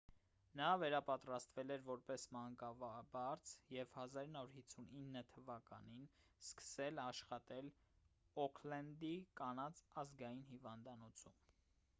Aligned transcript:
նա 0.59 0.67
վերապատրաստվել 0.83 1.73
էր 1.75 1.83
որպես 1.89 2.23
մանկաբարձ 2.35 3.51
և 3.75 3.91
1959 3.97 5.23
թվականին 5.35 6.09
սկսել 6.47 7.03
աշխատել 7.05 7.71
օքլենդի 8.47 9.15
կանանց 9.43 9.85
ազգային 10.07 10.45
հիվանդանոցում 10.55 11.39